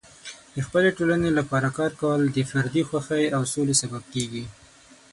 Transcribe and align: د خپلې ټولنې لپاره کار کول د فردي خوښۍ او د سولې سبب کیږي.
د 0.53 0.57
خپلې 0.67 0.89
ټولنې 0.97 1.29
لپاره 1.39 1.67
کار 1.77 1.91
کول 2.01 2.21
د 2.29 2.37
فردي 2.49 2.83
خوښۍ 2.89 3.25
او 3.35 3.41
د 3.45 3.49
سولې 3.53 3.75
سبب 3.81 4.03
کیږي. 4.13 4.43